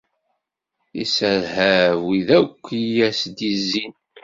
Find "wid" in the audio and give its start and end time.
2.05-2.29